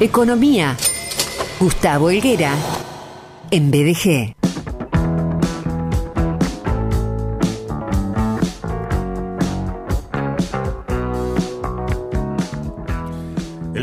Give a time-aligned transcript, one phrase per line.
[0.00, 0.76] Economía.
[1.58, 2.54] Gustavo Helguera.
[3.50, 4.37] En BDG.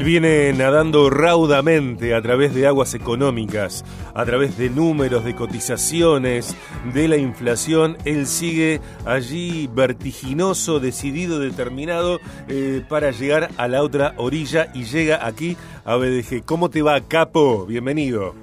[0.06, 3.84] Viene nadando raudamente a través de aguas económicas,
[4.14, 6.56] a través de números, de cotizaciones,
[6.94, 7.98] de la inflación.
[8.06, 15.26] Él sigue allí vertiginoso, decidido, determinado eh, para llegar a la otra orilla y llega
[15.26, 16.46] aquí a BDG.
[16.46, 17.66] ¿Cómo te va, Capo?
[17.66, 18.36] Bienvenido.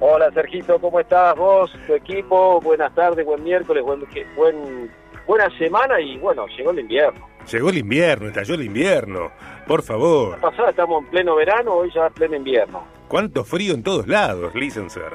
[0.00, 2.60] Hola, Sergito, ¿cómo estás vos, tu equipo?
[2.60, 4.04] Buenas tardes, buen miércoles, buen,
[4.36, 4.90] buen
[5.26, 7.26] buena semana y bueno, llegó el invierno.
[7.50, 9.30] Llegó el invierno, estalló el invierno.
[9.66, 10.40] Por favor.
[10.40, 12.84] Pasada estamos en pleno verano, hoy ya en pleno invierno.
[13.08, 15.12] ¿Cuánto frío en todos lados, licenser?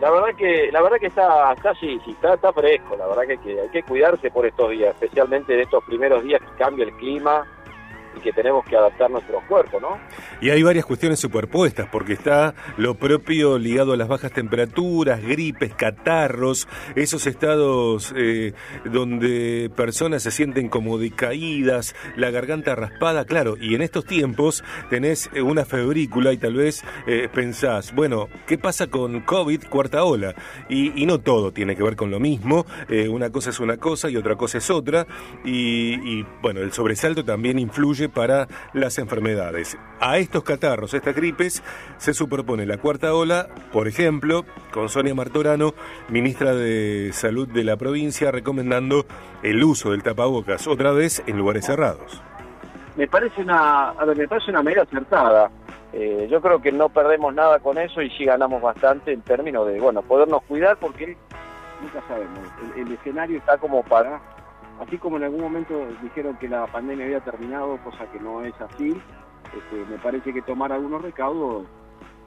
[0.00, 2.96] La verdad que la verdad que está, sí, sí, está, está fresco.
[2.96, 6.40] La verdad que, que hay que cuidarse por estos días, especialmente en estos primeros días
[6.40, 7.44] que cambia el clima
[8.20, 9.98] que tenemos que adaptar nuestro cuerpo, ¿no?
[10.40, 15.74] Y hay varias cuestiones superpuestas, porque está lo propio ligado a las bajas temperaturas, gripes,
[15.74, 18.52] catarros, esos estados eh,
[18.84, 25.30] donde personas se sienten como decaídas, la garganta raspada, claro, y en estos tiempos tenés
[25.34, 30.34] eh, una febrícula y tal vez eh, pensás, bueno, ¿qué pasa con COVID cuarta ola?
[30.68, 32.66] Y, no todo tiene que ver con lo mismo,
[33.08, 35.06] una cosa es una cosa y otra cosa es otra,
[35.42, 39.76] y bueno, el sobresalto también influye para las enfermedades.
[40.00, 41.62] A estos catarros, estas gripes,
[41.96, 45.74] se superpone la cuarta ola, por ejemplo, con Sonia Martorano,
[46.08, 49.06] ministra de Salud de la provincia, recomendando
[49.42, 52.22] el uso del tapabocas otra vez en lugares cerrados.
[52.96, 55.50] Me parece una, me parece una medida acertada.
[55.92, 59.66] Eh, yo creo que no perdemos nada con eso y sí ganamos bastante en términos
[59.66, 61.16] de, bueno, podernos cuidar porque
[61.80, 62.40] nunca sabemos.
[62.76, 64.20] el escenario está como para
[64.80, 68.54] Así como en algún momento dijeron que la pandemia había terminado, cosa que no es
[68.60, 69.00] así,
[69.56, 71.66] este, me parece que tomar algunos recaudos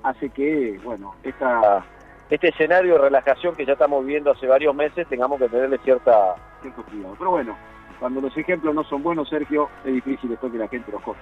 [0.03, 1.85] hace que, bueno, esta,
[2.29, 6.35] este escenario de relajación que ya estamos viviendo hace varios meses tengamos que tenerle cierta,
[6.61, 7.15] cierto cuidado.
[7.17, 7.57] Pero bueno,
[7.99, 11.19] cuando los ejemplos no son buenos, Sergio, es difícil después que la gente los coge.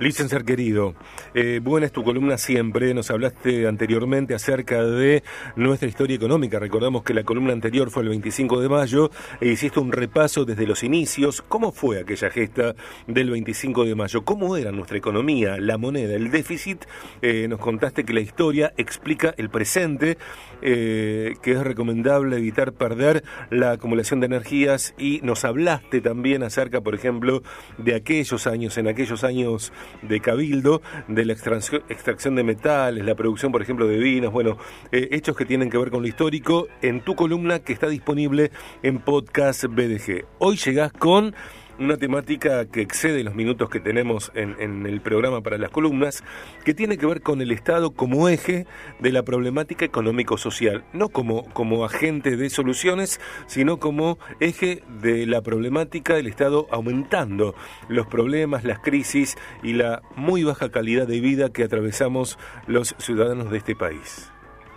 [0.00, 0.94] Licenciar querido,
[1.34, 2.94] eh, buena es tu columna siempre.
[2.94, 5.22] Nos hablaste anteriormente acerca de
[5.56, 6.58] nuestra historia económica.
[6.58, 9.10] Recordamos que la columna anterior fue el 25 de mayo
[9.42, 11.42] e hiciste un repaso desde los inicios.
[11.42, 12.74] ¿Cómo fue aquella gesta
[13.08, 14.24] del 25 de mayo?
[14.24, 16.86] ¿Cómo era nuestra economía, la moneda, el déficit?
[17.20, 20.16] Eh, nos contaste que la historia explica el presente,
[20.62, 26.80] eh, que es recomendable evitar perder la acumulación de energías y nos hablaste también acerca,
[26.80, 27.42] por ejemplo,
[27.76, 33.52] de aquellos años, en aquellos años de Cabildo, de la extracción, de metales, la producción,
[33.52, 34.56] por ejemplo, de vinos, bueno,
[34.92, 38.50] eh, hechos que tienen que ver con lo histórico, en tu columna que está disponible
[38.82, 40.24] en Podcast BDG.
[40.38, 41.34] Hoy llegás con
[41.80, 46.22] una temática que excede los minutos que tenemos en, el programa para las columnas,
[46.62, 48.66] que tiene que ver con el Estado como eje
[48.98, 55.40] de la problemática económico-social, no como, como agente de soluciones, sino como eje de la
[55.40, 57.54] problemática del Estado aumentando
[57.88, 63.50] los problemas, las crisis y la muy baja calidad de vida que atravesamos los ciudadanos
[63.50, 64.30] de este país.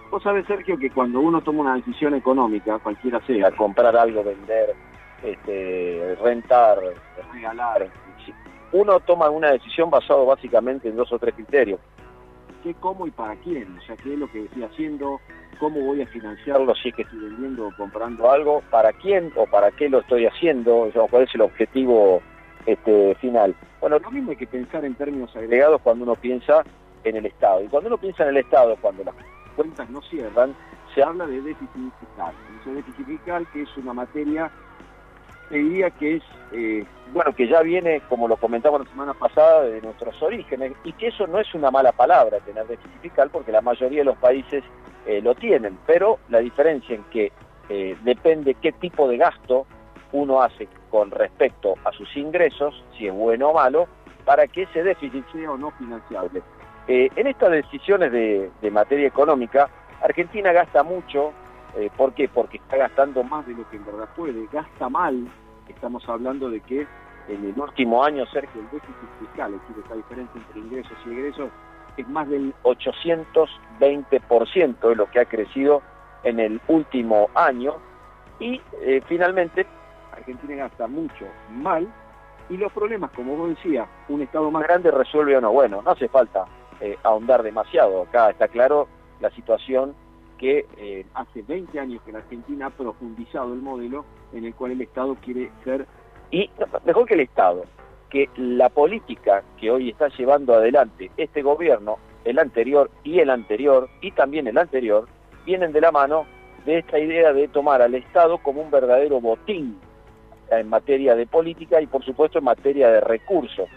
[0.10, 4.76] Vos sabés, Sergio, que cuando uno toma una decisión económica, cualquiera sea, comprar algo, vender,
[5.24, 6.80] este, rentar,
[7.34, 7.90] regalar.
[8.72, 11.80] Uno toma una decisión basado básicamente en dos o tres criterios.
[12.64, 13.78] ¿Qué, cómo y para quién?
[13.78, 15.20] O sea, ¿qué es lo que estoy haciendo?
[15.60, 18.64] ¿Cómo voy a financiarlo si es que estoy vendiendo o comprando algo?
[18.72, 20.90] ¿Para quién o para qué lo estoy haciendo?
[21.10, 22.22] ¿Cuál es el objetivo
[22.66, 23.56] este, final?
[23.80, 26.64] Bueno, lo mismo hay que pensar en términos agregados cuando uno piensa
[27.04, 27.62] en el Estado.
[27.64, 29.16] Y cuando uno piensa en el Estado, cuando las
[29.56, 30.56] cuentas no cierran,
[30.96, 32.34] se habla de déficit fiscal.
[32.62, 34.52] Ese déficit fiscal que es una materia
[35.50, 39.82] te que es, eh, bueno, que ya viene, como lo comentaba la semana pasada, de
[39.82, 43.62] nuestros orígenes, y que eso no es una mala palabra tener déficit fiscal, porque la
[43.62, 44.64] mayoría de los países
[45.06, 47.32] eh, lo tienen, pero la diferencia en que
[47.70, 49.66] eh, depende qué tipo de gasto
[50.12, 53.88] uno hace con respecto a sus ingresos, si es bueno o malo,
[54.26, 56.42] para que ese déficit sea o no financiable.
[56.88, 59.70] en estas decisiones de materia económica,
[60.02, 61.34] Argentina gasta mucho
[61.76, 62.28] eh, ¿Por qué?
[62.30, 65.28] Porque está gastando más de lo que en verdad puede, gasta mal.
[65.68, 66.88] Estamos hablando de que
[67.28, 71.12] en el último año, Sergio, el déficit fiscal, es decir, esta diferencia entre ingresos y
[71.12, 71.50] egresos,
[71.98, 75.82] es más del 820% de lo que ha crecido
[76.24, 77.78] en el último año.
[78.40, 79.66] Y eh, finalmente,
[80.12, 81.92] Argentina gasta mucho mal.
[82.50, 85.52] Y los problemas, como vos decías, un Estado más grande resuelve o no.
[85.52, 86.46] Bueno, no hace falta
[86.82, 88.04] eh, ahondar demasiado.
[88.04, 88.88] Acá está claro
[89.22, 89.96] la situación
[90.38, 94.72] que eh, hace 20 años que la Argentina ha profundizado el modelo en el cual
[94.72, 95.86] el Estado quiere ser,
[96.32, 96.50] y
[96.86, 97.66] mejor que el Estado,
[98.10, 103.90] que la política que hoy está llevando adelante este gobierno el anterior y el anterior
[104.02, 105.08] y también el anterior
[105.46, 106.26] vienen de la mano
[106.66, 109.78] de esta idea de tomar al Estado como un verdadero botín
[110.50, 113.68] en materia de política y por supuesto en materia de recursos.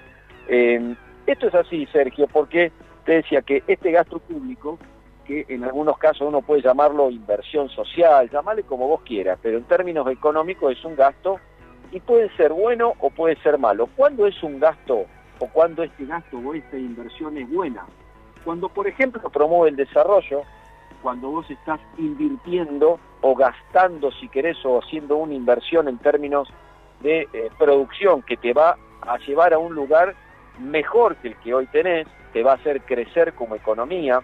[0.48, 0.94] Eh,
[1.26, 2.70] esto es así, Sergio, porque
[3.04, 4.78] te decía que este gasto público,
[5.26, 9.64] que en algunos casos uno puede llamarlo inversión social, llamarle como vos quieras, pero en
[9.64, 11.38] términos económicos es un gasto
[11.92, 13.88] y puede ser bueno o puede ser malo.
[13.96, 15.06] ¿Cuándo es un gasto
[15.38, 17.84] o cuándo este gasto o esta inversión es buena?
[18.44, 20.42] Cuando, por ejemplo, promueve el desarrollo,
[21.02, 26.48] cuando vos estás invirtiendo o gastando, si querés, o haciendo una inversión en términos
[27.00, 30.14] de eh, producción que te va a llevar a un lugar
[30.60, 34.20] mejor que el que hoy tenés, te va a hacer crecer como economía.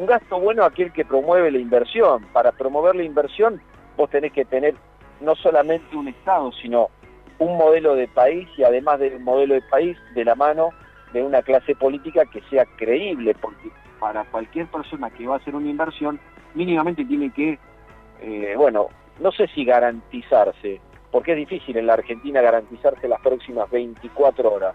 [0.00, 2.24] Un gasto bueno aquel que promueve la inversión.
[2.32, 3.60] Para promover la inversión
[3.98, 4.74] vos tenés que tener
[5.20, 6.88] no solamente un Estado, sino
[7.38, 10.70] un modelo de país y además del modelo de país de la mano
[11.12, 13.68] de una clase política que sea creíble, porque
[13.98, 16.18] para cualquier persona que va a hacer una inversión,
[16.54, 17.58] mínimamente tiene que,
[18.22, 18.88] eh, bueno,
[19.20, 20.80] no sé si garantizarse,
[21.10, 24.74] porque es difícil en la Argentina garantizarse las próximas 24 horas,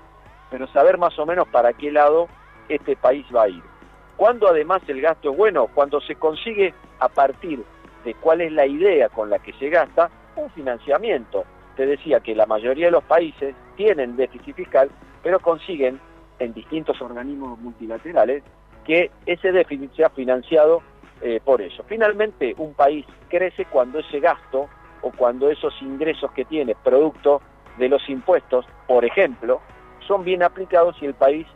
[0.52, 2.28] pero saber más o menos para qué lado
[2.70, 3.75] este país va a ir.
[4.18, 7.64] Cuando además el gasto es bueno, cuando se consigue a partir
[8.04, 11.44] de cuál es la idea con la que se gasta, un financiamiento.
[11.76, 14.90] Te decía que la mayoría de los países tienen déficit fiscal,
[15.24, 16.00] pero consiguen
[16.40, 18.44] en distintos organismos multilaterales
[18.86, 20.82] que ese déficit sea financiado
[21.22, 21.84] eh, por eso.
[21.88, 24.70] Finalmente, un país crece cuando ese gasto
[25.02, 27.42] o cuando esos ingresos que tiene producto
[27.78, 29.62] de los impuestos, por ejemplo,
[30.08, 31.48] son bien aplicados y el país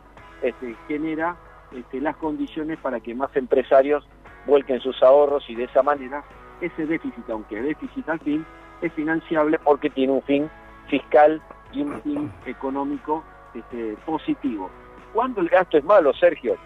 [0.42, 1.36] este, genera
[1.72, 4.06] este, las condiciones para que más empresarios
[4.46, 6.24] vuelquen sus ahorros y de esa manera
[6.60, 8.44] ese déficit, aunque déficit al fin,
[8.82, 10.50] es financiable porque tiene un fin
[10.88, 11.40] fiscal
[11.72, 13.22] y un fin económico
[13.54, 14.70] este, positivo.
[15.12, 16.56] ¿Cuándo el gasto es malo, Sergio?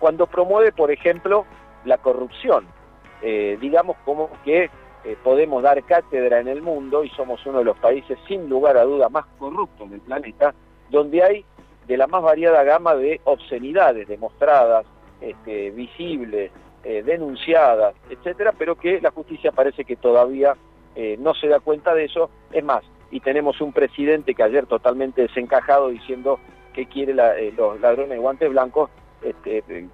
[0.00, 1.44] Cuando promueve, por ejemplo,
[1.84, 2.66] la corrupción.
[3.22, 4.70] Eh, digamos como que
[5.04, 8.76] eh, podemos dar cátedra en el mundo y somos uno de los países sin lugar
[8.76, 10.54] a duda más corruptos del planeta,
[10.90, 11.44] donde hay
[11.86, 14.86] de la más variada gama de obscenidades demostradas,
[15.20, 16.50] este, visibles,
[16.82, 20.54] eh, denunciadas, etcétera, pero que la justicia parece que todavía
[20.94, 22.30] eh, no se da cuenta de eso.
[22.52, 26.38] Es más, y tenemos un presidente que ayer totalmente desencajado diciendo
[26.72, 28.90] que quiere eh, los ladrones de guantes blancos,
[29.22, 29.88] este,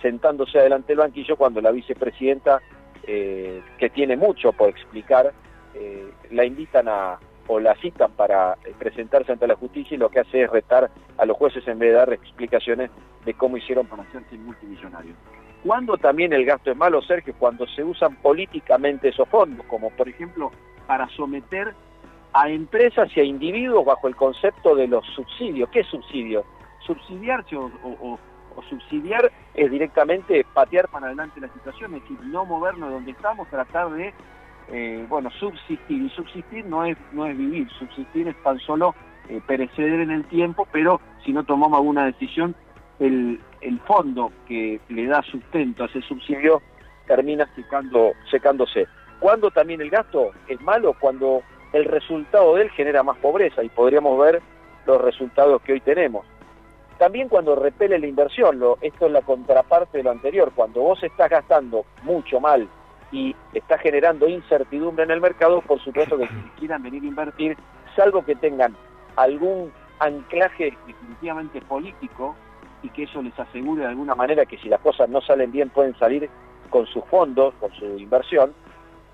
[0.00, 2.62] sentándose adelante del banquillo cuando la vicepresidenta,
[3.04, 5.32] que tiene mucho por explicar,
[6.30, 10.20] la invitan a, o la citan para eh, presentarse ante la justicia y lo que
[10.20, 12.90] hace es retar a los jueces en vez de dar explicaciones
[13.24, 15.16] de cómo hicieron para hacerse multimillonarios.
[15.64, 20.08] Cuando también el gasto es malo, Sergio, cuando se usan políticamente esos fondos, como por
[20.08, 20.50] ejemplo
[20.86, 21.74] para someter
[22.32, 25.68] a empresas y a individuos bajo el concepto de los subsidios.
[25.70, 26.44] ¿Qué es subsidio?
[26.86, 28.18] Subsidiarse o,
[28.68, 33.48] subsidiar es directamente patear para adelante la situación, es decir, no movernos de donde estamos,
[33.48, 34.12] tratar de
[34.72, 36.02] eh, bueno, subsistir.
[36.02, 38.94] Y subsistir no es, no es vivir, subsistir es tan solo
[39.28, 42.54] eh, perecer en el tiempo, pero si no tomamos alguna decisión,
[42.98, 46.62] el, el fondo que le da sustento a ese subsidio
[47.06, 48.86] termina secando, secándose.
[49.20, 51.42] Cuando también el gasto es malo, cuando
[51.72, 54.42] el resultado de él genera más pobreza y podríamos ver
[54.86, 56.26] los resultados que hoy tenemos.
[56.98, 61.02] También cuando repele la inversión, lo, esto es la contraparte de lo anterior, cuando vos
[61.02, 62.68] estás gastando mucho mal
[63.12, 66.28] y está generando incertidumbre en el mercado, por supuesto que
[66.58, 67.56] quieran venir a invertir,
[67.94, 68.74] salvo que tengan
[69.16, 72.34] algún anclaje definitivamente político
[72.82, 75.68] y que eso les asegure de alguna manera que si las cosas no salen bien
[75.68, 76.28] pueden salir
[76.70, 78.54] con sus fondos, con su inversión,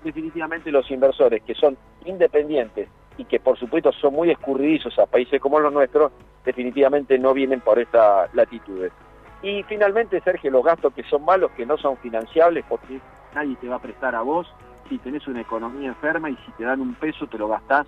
[0.03, 2.87] definitivamente los inversores que son independientes
[3.17, 6.13] y que por supuesto son muy escurridizos a países como los nuestros,
[6.45, 8.93] definitivamente no vienen por esta latitudes.
[9.41, 12.99] Y finalmente, Sergio, los gastos que son malos, que no son financiables, porque
[13.33, 14.47] nadie te va a prestar a vos
[14.87, 17.87] si tenés una economía enferma y si te dan un peso te lo gastás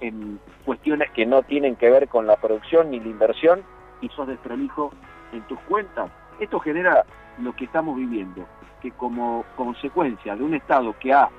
[0.00, 3.62] en cuestiones que no tienen que ver con la producción ni la inversión
[4.00, 4.92] y sos desprolijo
[5.32, 6.10] en tus cuentas.
[6.40, 7.04] Esto genera
[7.38, 8.44] lo que estamos viviendo,
[8.80, 11.30] que como consecuencia de un Estado que ha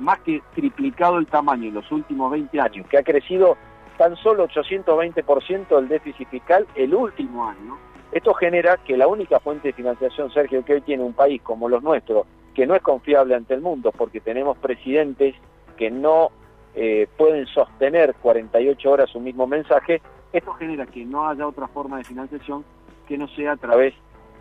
[0.00, 3.56] más que triplicado el tamaño en los últimos 20 años, que ha crecido
[3.96, 7.78] tan solo 820% el déficit fiscal el último año,
[8.12, 11.68] esto genera que la única fuente de financiación, Sergio, que hoy tiene un país como
[11.68, 12.26] los nuestros,
[12.60, 15.34] que no es confiable ante el mundo porque tenemos presidentes
[15.78, 16.30] que no
[16.74, 21.96] eh, pueden sostener 48 horas un mismo mensaje, esto genera que no haya otra forma
[21.96, 22.62] de financiación
[23.08, 23.94] que no sea a través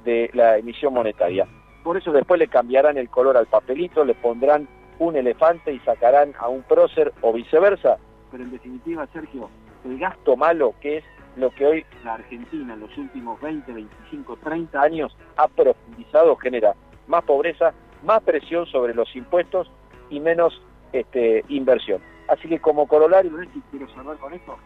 [0.03, 1.47] de la emisión monetaria.
[1.81, 4.67] Por eso después le cambiarán el color al papelito, le pondrán
[4.99, 7.99] un elefante y sacarán a un prócer o viceversa.
[8.31, 9.49] Pero en definitiva, Sergio,
[9.85, 11.05] el gasto malo que es
[11.38, 16.73] lo que hoy la Argentina en los últimos 20, 25, 30 años ha profundizado, genera
[17.07, 19.71] más pobreza, más presión sobre los impuestos
[20.09, 20.61] y menos
[20.93, 22.01] este, inversión.
[22.27, 24.57] Así que como corolario, y quiero cerrar con esto,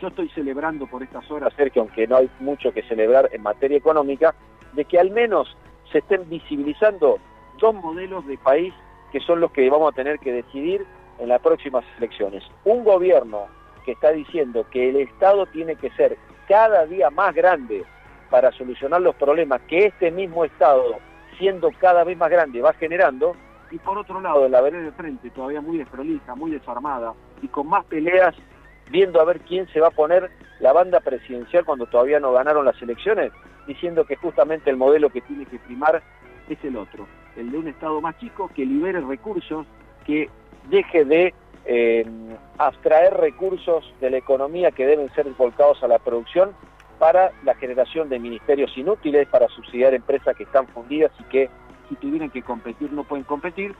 [0.00, 3.78] yo estoy celebrando por estas horas, Sergio, aunque no hay mucho que celebrar en materia
[3.78, 4.34] económica,
[4.72, 5.56] de que al menos
[5.90, 7.18] se estén visibilizando
[7.58, 8.74] dos modelos de país
[9.12, 10.84] que son los que vamos a tener que decidir
[11.18, 12.42] en las próximas elecciones.
[12.64, 13.46] Un gobierno
[13.84, 16.16] que está diciendo que el Estado tiene que ser
[16.48, 17.84] cada día más grande
[18.30, 20.96] para solucionar los problemas que este mismo Estado,
[21.38, 23.34] siendo cada vez más grande, va generando,
[23.70, 27.68] y por otro lado, la vereda de frente, todavía muy desprolija, muy desarmada, y con
[27.68, 28.34] más peleas,
[28.90, 32.64] viendo a ver quién se va a poner la banda presidencial cuando todavía no ganaron
[32.64, 33.32] las elecciones,
[33.66, 36.02] diciendo que justamente el modelo que tiene que primar
[36.48, 39.66] es el otro, el de un Estado más chico que libere recursos,
[40.04, 40.28] que
[40.68, 41.34] deje de
[41.64, 42.04] eh,
[42.58, 46.52] abstraer recursos de la economía que deben ser volcados a la producción
[46.98, 51.50] para la generación de ministerios inútiles, para subsidiar empresas que están fundidas y que
[51.88, 53.74] si tuvieran que competir no pueden competir,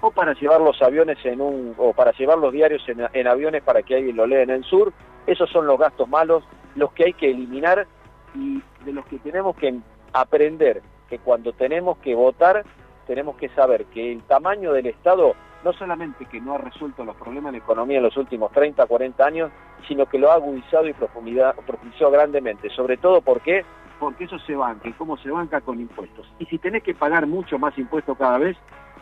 [0.00, 3.62] o para llevar los aviones en un, o para llevar los diarios en, en aviones
[3.62, 4.92] para que alguien lo lea en el sur.
[5.26, 6.44] Esos son los gastos malos,
[6.76, 7.86] los que hay que eliminar
[8.34, 9.74] y de los que tenemos que
[10.12, 12.64] aprender que cuando tenemos que votar
[13.06, 15.34] tenemos que saber que el tamaño del Estado
[15.64, 18.86] no solamente que no ha resuelto los problemas de la economía en los últimos 30,
[18.86, 19.50] 40 años,
[19.86, 22.70] sino que lo ha agudizado y profundizado grandemente.
[22.70, 23.64] Sobre todo porque
[23.98, 26.26] porque eso se banca y cómo se banca con impuestos.
[26.38, 28.56] Y si tenés que pagar mucho más impuestos cada vez,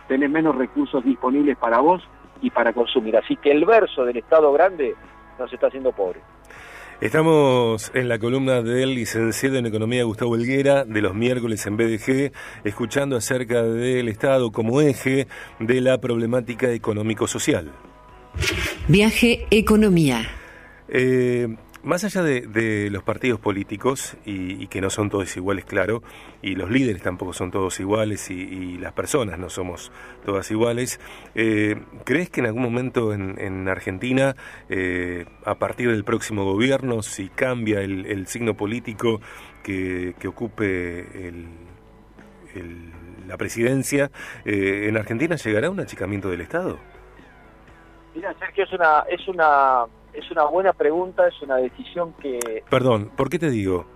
[0.08, 2.02] tenés menos recursos disponibles para vos
[2.40, 3.16] y para consumir.
[3.16, 4.94] Así que el verso del Estado grande
[5.38, 6.20] nos está haciendo pobre.
[6.98, 12.32] Estamos en la columna del licenciado en Economía Gustavo Helguera de los miércoles en BDG,
[12.64, 15.26] escuchando acerca del Estado como eje
[15.60, 17.70] de la problemática económico-social.
[18.88, 20.26] Viaje Economía.
[20.88, 21.54] Eh,
[21.86, 26.02] más allá de, los partidos políticos, y, que no son todos iguales, claro,
[26.42, 29.92] y los líderes tampoco son todos iguales, y, las personas no somos
[30.24, 31.00] todas iguales,
[31.36, 34.34] eh, ¿crees que en algún momento en, Argentina,
[34.68, 39.20] eh, a partir del próximo gobierno, si cambia el, signo político
[39.62, 41.32] que, ocupe
[43.28, 44.10] la presidencia,
[44.44, 46.78] eh, en Argentina llegará un achicamiento del Estado?
[48.12, 49.84] Mira, Sergio, es una, es una
[50.16, 52.64] es una buena pregunta, es una decisión que...
[52.70, 53.86] Perdón, ¿por qué te digo?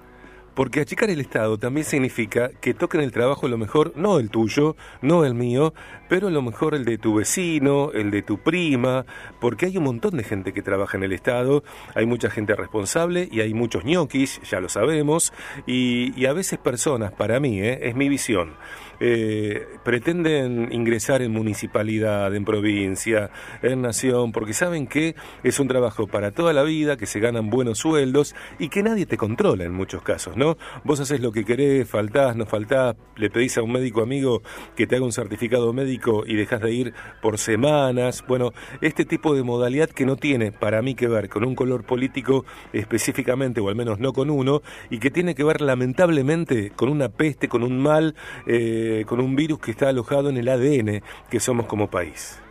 [0.55, 4.77] Porque achicar el Estado también significa que toquen el trabajo lo mejor, no el tuyo,
[5.01, 5.73] no el mío,
[6.09, 9.07] pero lo mejor el de tu vecino, el de tu prima,
[9.41, 11.63] porque hay un montón de gente que trabaja en el Estado,
[11.95, 15.33] hay mucha gente responsable y hay muchos ñoquis, ya lo sabemos,
[15.67, 17.89] y, a veces personas, para mí, ¿eh?
[17.89, 18.55] es mi visión,
[19.01, 23.31] eh, pretenden ingresar en municipalidad, en provincia,
[23.63, 27.49] en nación, porque saben que es un trabajo para toda la vida, que se ganan
[27.49, 30.59] buenos sueldos y que nadie te controla en muchos casos, ¿no?
[30.85, 34.43] Vos haces lo que querés, faltás, no faltás, le pedís a un médico amigo
[34.77, 38.23] que te haga un certificado médico y dejas de ir por semanas.
[38.29, 38.53] Bueno,
[38.83, 42.45] este tipo de modalidad que no tiene para mí que ver con un color político
[42.73, 47.09] específicamente, o al menos no con uno, y que tiene que ver lamentablemente con una
[47.09, 48.15] peste, con un mal.
[48.47, 52.43] Eh, eh, con un virus que está alojado en el ADN que somos como país.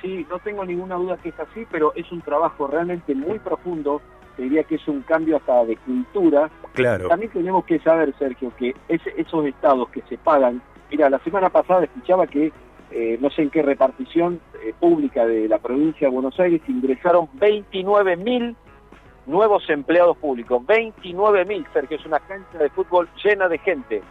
[0.00, 4.00] Sí, no tengo ninguna duda que es así, pero es un trabajo realmente muy profundo.
[4.36, 6.50] Te diría que es un cambio hasta de cultura.
[6.74, 7.08] Claro.
[7.08, 10.60] También tenemos que saber, Sergio, que esos estados que se pagan.
[10.90, 12.52] Mira, la semana pasada escuchaba que
[12.90, 17.28] eh, no sé en qué repartición eh, pública de la provincia de Buenos Aires ingresaron
[17.34, 18.56] 29 mil
[19.26, 20.64] nuevos empleados públicos.
[20.66, 24.02] 29 mil, Sergio, es una cancha de fútbol llena de gente.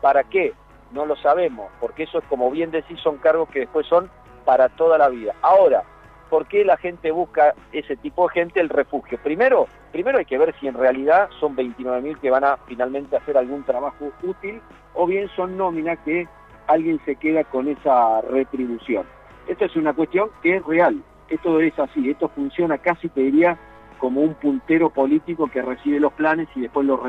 [0.00, 0.52] ¿Para qué?
[0.92, 4.10] No lo sabemos, porque eso es como bien decís, son cargos que después son
[4.44, 5.34] para toda la vida.
[5.42, 5.82] Ahora,
[6.30, 9.18] ¿por qué la gente busca ese tipo de gente el refugio?
[9.22, 13.36] Primero, primero hay que ver si en realidad son 29.000 que van a finalmente hacer
[13.36, 14.60] algún trabajo útil
[14.94, 16.28] o bien son nóminas que
[16.66, 19.04] alguien se queda con esa retribución.
[19.46, 23.58] Esto es una cuestión que es real, esto es así, esto funciona casi, te diría,
[23.98, 27.02] como un puntero político que recibe los planes y después lo,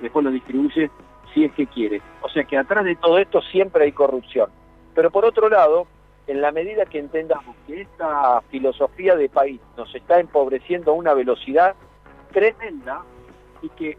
[0.00, 0.90] después lo distribuye
[1.32, 2.00] si es que quiere.
[2.22, 4.50] O sea que atrás de todo esto siempre hay corrupción.
[4.94, 5.86] Pero por otro lado,
[6.26, 11.14] en la medida que entendamos que esta filosofía de país nos está empobreciendo a una
[11.14, 11.74] velocidad
[12.32, 13.02] tremenda
[13.60, 13.98] y que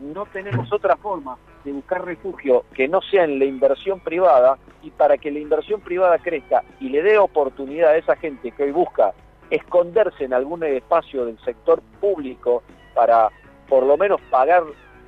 [0.00, 4.90] no tenemos otra forma de buscar refugio que no sea en la inversión privada y
[4.90, 8.70] para que la inversión privada crezca y le dé oportunidad a esa gente que hoy
[8.70, 9.12] busca
[9.50, 12.62] esconderse en algún espacio del sector público
[12.94, 13.30] para
[13.68, 14.62] por lo menos pagar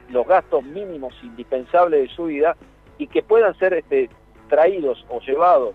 [0.09, 2.57] los gastos mínimos indispensables de su vida
[2.99, 4.11] y que puedan ser este,
[4.49, 5.75] traídos o llevados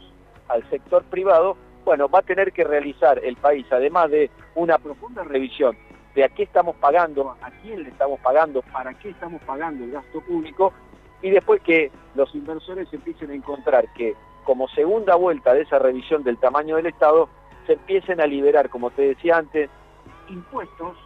[0.50, 5.24] al sector privado, bueno, va a tener que realizar el país, además de una profunda
[5.24, 5.78] revisión
[6.16, 9.92] de a qué estamos pagando, a quién le estamos pagando, para qué estamos pagando el
[9.92, 10.74] gasto público,
[11.22, 14.14] y después que los inversores empiecen a encontrar que
[14.44, 17.30] como segunda vuelta de esa revisión del tamaño del Estado,
[17.66, 19.70] se empiecen a liberar, como te decía antes,
[20.30, 20.98] impuestos,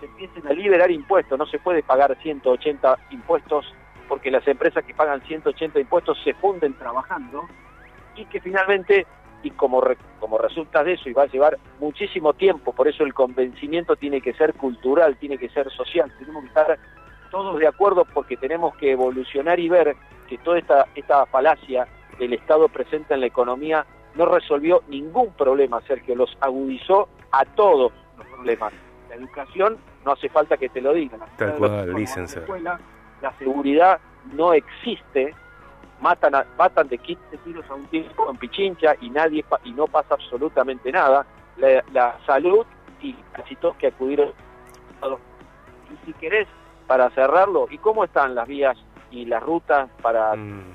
[0.00, 3.74] se empiecen a liberar impuestos, no se puede pagar 180 impuestos
[4.08, 7.46] porque las empresas que pagan 180 impuestos se funden trabajando
[8.16, 9.06] y que finalmente
[9.42, 9.82] y como,
[10.18, 14.20] como resulta de eso y va a llevar muchísimo tiempo, por eso el convencimiento tiene
[14.20, 16.78] que ser cultural, tiene que ser social, tenemos que estar
[17.30, 19.94] todos de acuerdo porque tenemos que evolucionar y ver
[20.28, 21.86] que toda esta, esta falacia
[22.18, 23.86] del Estado presente en la economía
[24.16, 28.72] no resolvió ningún problema, Sergio, los agudizó a todos los problemas.
[29.08, 31.20] La educación no hace falta que te lo digan.
[31.36, 32.80] Tal cual, la,
[33.22, 34.00] la seguridad
[34.32, 35.34] no existe,
[36.00, 40.14] matan, matan de 15 tiros a un tipo en Pichincha y nadie y no pasa
[40.14, 41.26] absolutamente nada.
[41.56, 42.64] La, salud
[43.00, 44.32] y casi todos que acudieron.
[45.90, 46.46] Y si querés,
[46.86, 48.76] para cerrarlo, ¿y cómo están las vías
[49.10, 50.74] y las rutas para, mm.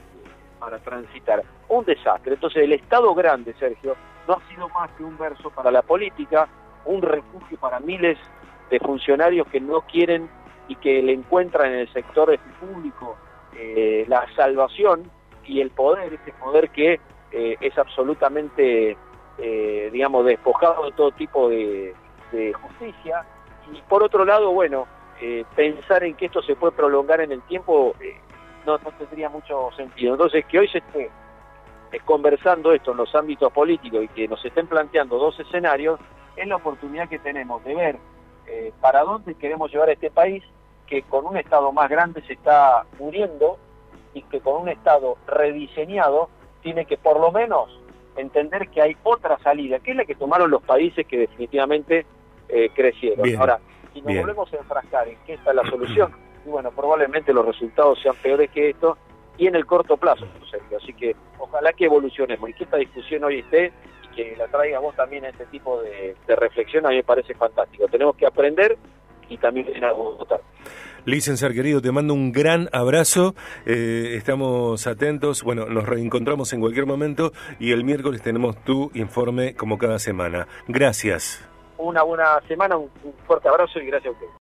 [0.60, 1.44] para transitar?
[1.70, 2.34] Un desastre.
[2.34, 3.96] Entonces, el Estado grande, Sergio,
[4.28, 6.48] no ha sido más que un verso para la política,
[6.86, 8.18] un refugio para miles
[8.70, 10.30] de funcionarios que no quieren
[10.68, 13.16] y que le encuentran en el sector público
[13.56, 15.10] eh, la salvación
[15.46, 17.00] y el poder, este poder que
[17.32, 18.98] eh, es absolutamente,
[19.38, 21.94] eh, digamos, despojado de todo tipo de,
[22.60, 23.24] justicia.
[23.72, 24.88] Y por otro lado, bueno,
[25.56, 27.94] pensar en que esto se puede prolongar en el tiempo
[28.66, 30.14] no, no tendría mucho sentido.
[30.14, 31.12] Entonces, que hoy se esté
[32.06, 36.00] conversando esto en los ámbitos políticos y que nos estén planteando dos escenarios,
[36.36, 37.98] es la oportunidad que tenemos de ver
[38.82, 40.44] para dónde queremos llevar a este país
[40.88, 43.58] que con un Estado más grande se está muriendo
[44.14, 46.30] y que con un Estado rediseñado
[46.62, 47.80] tiene que por lo menos
[48.16, 52.06] entender que hay otra salida, que es la que tomaron los países que definitivamente
[52.48, 53.28] eh, crecieron.
[53.38, 53.60] Ahora,
[53.94, 56.12] si nos volvemos a enfrascar en que esta es la solución,
[56.46, 58.98] y bueno, probablemente los resultados sean peores que esto,
[59.38, 60.78] y en el corto plazo, Sergio.
[60.78, 63.74] Así que ojalá que evolucionemos y que esta discusión hoy esté
[64.16, 67.34] que la traiga vos también a este tipo de, de reflexión, a mí me parece
[67.34, 67.88] fantástico.
[67.88, 68.78] Tenemos que aprender
[69.30, 70.42] y también en algo votar.
[71.06, 73.36] Licenciar querido, te mando un gran abrazo.
[73.66, 75.44] Eh, estamos atentos.
[75.44, 80.48] Bueno, nos reencontramos en cualquier momento y el miércoles tenemos tu informe como cada semana.
[80.70, 81.46] Gracias.
[81.78, 82.90] Una buena semana, un
[83.28, 84.32] fuerte abrazo y gracias a ustedes.